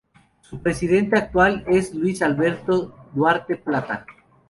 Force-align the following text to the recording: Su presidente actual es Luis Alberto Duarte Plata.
Su 0.41 0.63
presidente 0.63 1.15
actual 1.15 1.63
es 1.67 1.93
Luis 1.93 2.23
Alberto 2.23 2.91
Duarte 3.13 3.55
Plata. 3.55 4.03